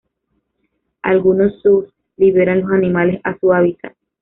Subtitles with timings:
[1.03, 3.93] Algunos zoos liberan los animales a sus hábitat.